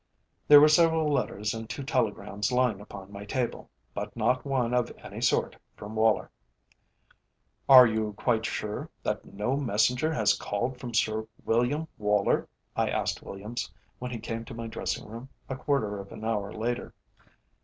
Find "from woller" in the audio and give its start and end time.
5.77-6.31